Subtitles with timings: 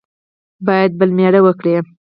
[0.67, 1.75] باید بل مېړه وکړي.